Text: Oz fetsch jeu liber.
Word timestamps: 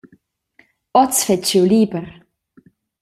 Oz 1.01 1.15
fetsch 1.27 1.51
jeu 1.55 1.65
liber. 1.73 2.07